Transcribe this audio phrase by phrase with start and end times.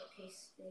[0.00, 0.64] Okay, stay.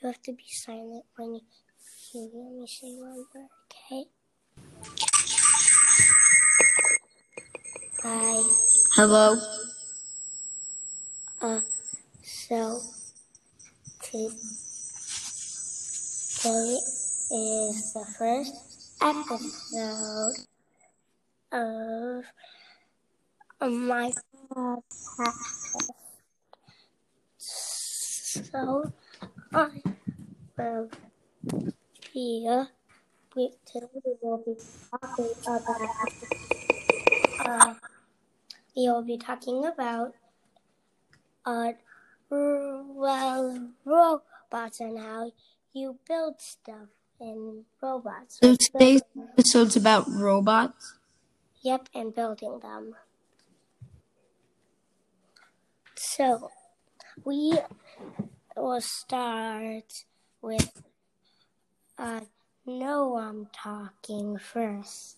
[0.00, 1.40] You have to be silent when you
[2.12, 4.04] hear me say one word, okay?
[8.02, 8.42] Hi.
[8.94, 9.36] Hello.
[11.40, 11.60] Uh,
[12.22, 12.80] so
[14.02, 14.28] today
[17.32, 18.54] is the first
[19.02, 20.36] episode
[21.52, 22.24] of
[23.60, 24.12] my
[24.52, 24.82] podcast.
[27.38, 28.92] So
[29.54, 29.68] I
[30.58, 30.90] will
[32.12, 32.64] be uh,
[33.34, 34.56] we today we will be
[34.90, 36.10] talking about
[37.40, 37.74] uh,
[38.76, 40.12] we will be talking about
[41.46, 41.72] uh
[42.28, 45.32] well robots and how
[45.72, 46.88] you build stuff
[47.20, 48.38] in robots.
[48.42, 50.98] So today's episode's about robots.
[51.62, 52.94] Yep, and building them.
[55.98, 56.50] So,
[57.24, 57.58] we
[58.56, 60.04] will start
[60.42, 60.82] with
[61.98, 62.20] uh,
[62.66, 65.16] Noam talking first.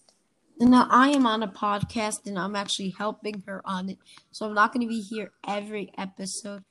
[0.60, 3.98] Now I am on a podcast and I'm actually helping her on it.
[4.30, 6.64] So I'm not going to be here every episode,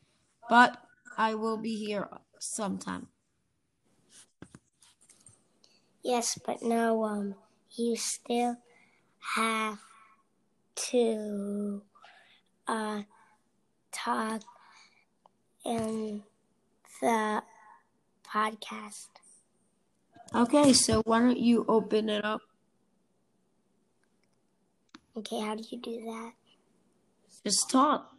[0.49, 0.77] but
[1.17, 2.07] I will be here
[2.39, 3.07] sometime.
[6.03, 7.35] Yes, but Noam,
[7.75, 8.57] you still
[9.35, 9.79] have
[10.75, 11.81] to
[12.67, 13.01] uh,
[13.97, 14.41] talk
[15.65, 16.23] in
[17.01, 17.43] the
[18.25, 19.07] podcast.
[20.33, 22.41] Okay, so why don't you open it up?
[25.17, 26.33] Okay, how do you do that?
[27.43, 28.13] Just talk.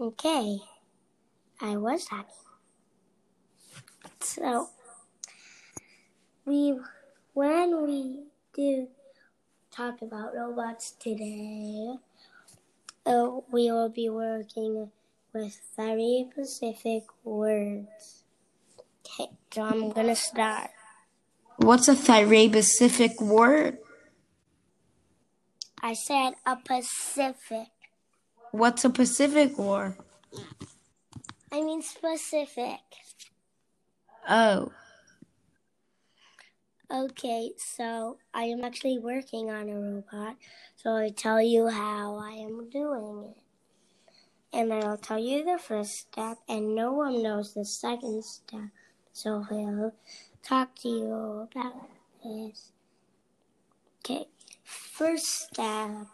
[0.00, 0.58] Okay,
[1.60, 2.34] I was talking.
[4.20, 4.70] So,
[6.44, 6.78] we,
[7.34, 8.88] when we do
[9.70, 11.94] talk about robots today,
[13.06, 14.90] uh, we will be working
[15.32, 18.24] with very specific words.
[19.06, 20.70] Okay, so I'm gonna start.
[21.56, 23.78] What's a Pacific word?
[25.82, 27.68] I said a Pacific.
[28.52, 29.96] What's a Pacific war?
[31.52, 32.80] I mean specific.
[34.28, 34.72] Oh,
[36.90, 40.36] Okay, so I am actually working on a robot,
[40.76, 43.42] so I tell you how I am doing it.
[44.52, 48.68] And I'll tell you the first step, and Noam knows the second step,
[49.12, 49.94] so he'll
[50.42, 51.88] talk to you about
[52.22, 52.72] this.
[54.00, 54.26] Okay,
[54.62, 56.06] first step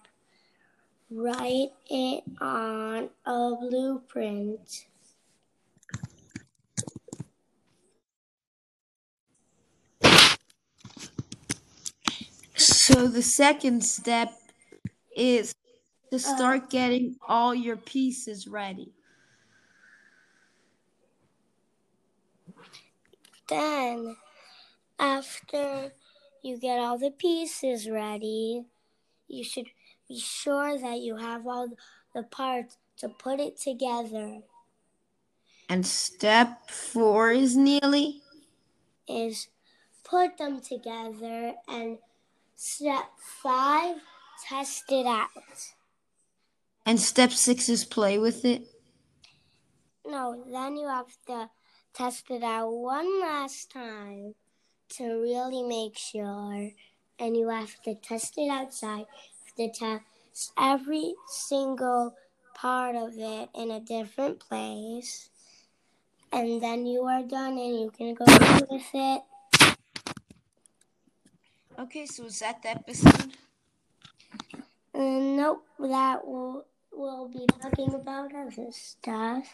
[1.10, 4.86] write it on a blueprint.
[12.92, 14.32] So the second step
[15.16, 15.54] is
[16.10, 16.36] to uh-huh.
[16.36, 18.92] start getting all your pieces ready.
[23.48, 24.16] Then,
[24.98, 25.92] after
[26.42, 28.64] you get all the pieces ready,
[29.28, 29.66] you should
[30.08, 31.68] be sure that you have all
[32.14, 34.40] the parts to put it together.
[35.68, 38.22] And step four is nearly.
[39.08, 39.48] Is
[40.04, 41.98] put them together and
[42.60, 43.06] step
[43.42, 43.96] five,
[44.46, 45.30] test it out.
[46.84, 48.66] And step six is play with it.
[50.06, 51.48] No, then you have to
[51.94, 54.34] test it out one last time
[54.90, 56.70] to really make sure.
[57.18, 59.06] And you have to test it outside.
[59.56, 62.14] You have to test every single
[62.54, 65.30] part of it in a different place.
[66.30, 68.26] And then you are done and you can go
[68.70, 69.22] with it.
[71.80, 73.32] Okay, so is that the episode?
[74.94, 79.48] Uh, nope, that will we'll be talking about other stuff.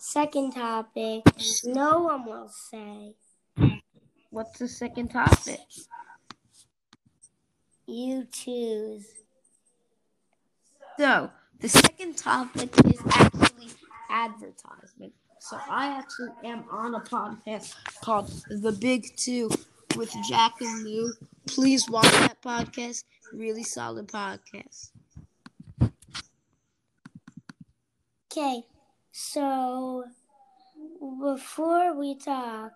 [0.00, 1.22] Second topic,
[1.64, 3.14] Noam will say.
[4.30, 5.60] What's the second topic?
[7.86, 9.06] You choose.
[10.98, 13.70] So, the second topic is actually
[14.10, 15.12] advertisement.
[15.38, 19.48] So, I actually am on a podcast called The Big Two
[19.96, 21.12] with Jack and Lou.
[21.46, 23.04] Please watch that podcast.
[23.32, 24.90] Really solid podcast.
[28.30, 28.64] Okay,
[29.12, 30.04] so
[31.20, 32.72] before we talk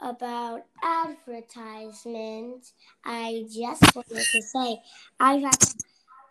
[0.00, 2.72] about advertisement,
[3.04, 4.82] I just wanted to say
[5.20, 5.44] I've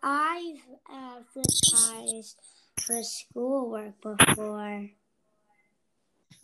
[0.04, 2.38] I've advertised
[2.82, 4.90] for schoolwork before.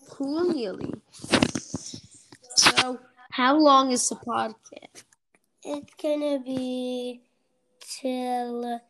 [0.09, 0.93] Cool, Neely.
[2.55, 2.99] So,
[3.39, 5.05] how long is the podcast?
[5.63, 7.21] It's gonna be
[7.79, 8.81] till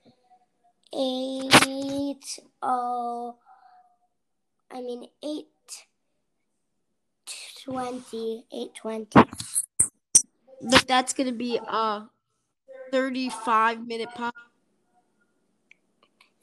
[0.92, 3.36] eight oh
[4.72, 5.86] I mean eight
[7.64, 9.22] twenty, eight twenty.
[10.64, 12.10] But that's gonna be a
[12.92, 14.34] thirty-five minute pod.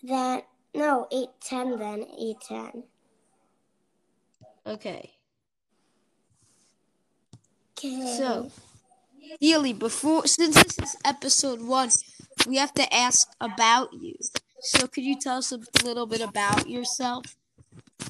[0.04, 0.42] Then
[0.72, 2.84] no, eight ten then, eight ten.
[4.64, 5.15] Okay.
[7.78, 8.16] Okay.
[8.16, 8.50] So,
[9.40, 11.90] Neely, before since this is episode one,
[12.46, 14.14] we have to ask about you.
[14.60, 17.36] So, could you tell us a little bit about yourself?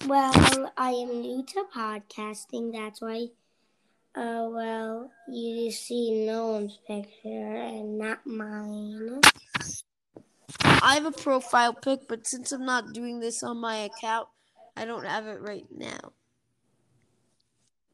[0.07, 2.73] Well, I am new to podcasting.
[2.73, 3.29] That's why,
[4.15, 9.21] uh, well, you see Noam's picture and not mine.
[10.63, 14.29] I have a profile pic, but since I'm not doing this on my account,
[14.77, 16.13] I don't have it right now.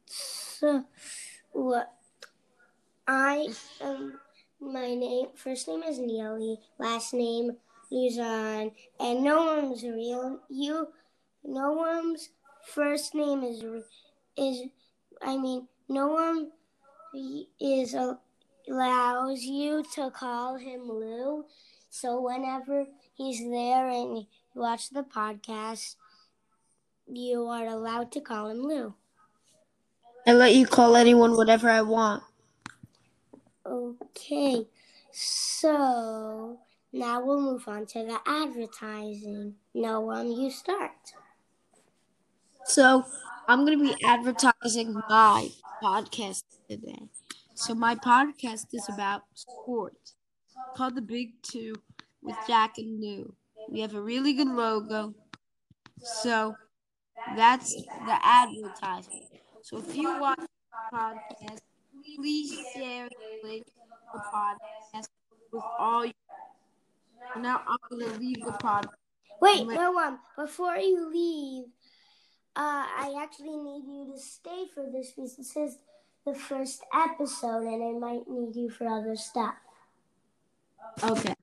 [0.07, 0.85] So,
[1.53, 1.93] what?
[3.07, 3.49] I
[3.81, 4.19] um,
[4.61, 7.57] my name first name is Neely, last name
[7.91, 10.41] Luzon, and no one's real.
[10.49, 10.89] You,
[11.45, 12.31] Noam's
[12.75, 13.63] first name is
[14.37, 14.69] is.
[15.21, 16.51] I mean, no one
[17.61, 17.95] is
[18.69, 21.45] allows you to call him Lou.
[21.91, 25.97] So whenever he's there and you watch the podcast,
[27.07, 28.95] you are allowed to call him Lou.
[30.27, 32.23] I let you call anyone whatever I want.
[33.67, 34.67] Okay,
[35.11, 36.59] so
[36.93, 39.55] now we'll move on to the advertising.
[39.75, 41.15] Noam, you start.
[42.65, 43.05] So
[43.49, 45.49] I'm going to be advertising my
[45.83, 47.09] podcast today.
[47.55, 50.15] So my podcast is about sports.
[50.47, 51.75] It's called The Big Two
[52.23, 53.35] with Jack and New.
[53.69, 55.15] We have a really good logo.
[55.99, 56.55] So
[57.37, 59.32] that's the advertisement.
[59.63, 61.61] So if you watch the podcast,
[62.17, 63.73] please share the link to
[64.13, 65.07] the podcast
[65.53, 66.13] with all your
[67.37, 68.89] now I'm gonna leave the pod.
[69.41, 70.19] Wait, Noam.
[70.37, 71.65] Before you leave,
[72.57, 75.79] uh, I actually need you to stay for this because this is
[76.27, 79.55] the first episode, and I might need you for other stuff.
[81.03, 81.35] Okay.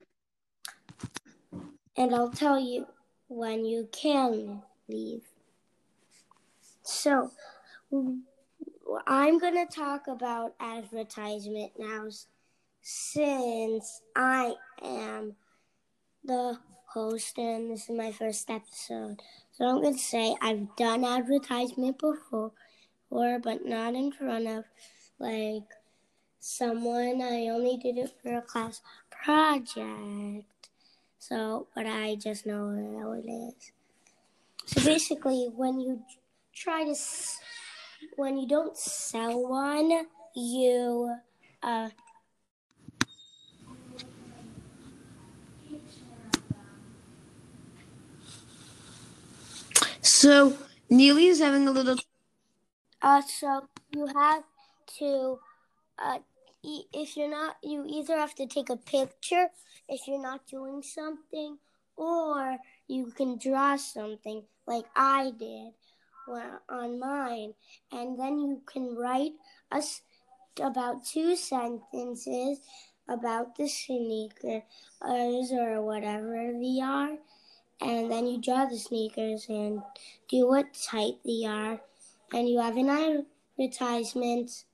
[1.96, 2.86] And I'll tell you
[3.28, 5.22] when you can leave.
[6.82, 7.30] So,
[7.92, 12.08] I'm going to talk about advertisement now
[12.80, 15.34] since I am
[16.24, 19.20] the host and this is my first episode.
[19.52, 22.52] So I'm going to say I've done advertisement before,
[23.10, 24.64] but not in front of
[25.18, 25.68] like
[26.38, 27.22] someone.
[27.22, 30.46] I only did it for a class project.
[31.18, 32.70] So, but I just know
[33.00, 33.72] how it is.
[34.66, 36.02] So basically, when you
[36.54, 36.94] try to
[38.16, 41.16] when you don't sell one, you
[41.62, 41.90] uh,
[50.02, 50.56] So
[50.90, 51.96] Neely is having a little.
[53.02, 54.44] Uh, so you have
[54.98, 55.40] to,
[55.98, 56.20] uh,
[56.62, 59.50] e- if you're not, you either have to take a picture
[59.88, 61.58] if you're not doing something,
[61.96, 62.58] or
[62.88, 65.74] you can draw something like I did
[66.68, 67.54] on mine,
[67.92, 69.32] and then you can write
[69.70, 70.02] us
[70.60, 72.60] about two sentences
[73.08, 74.62] about the sneakers
[75.02, 77.18] or whatever they are,
[77.80, 79.82] and then you draw the sneakers and
[80.28, 81.80] do what type they are,
[82.32, 83.24] and you have an
[83.58, 84.64] advertisement.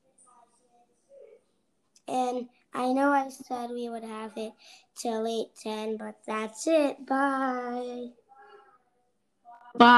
[2.08, 4.52] And I know I said we would have it
[4.94, 7.06] till 8:10, but that's it.
[7.06, 8.12] Bye.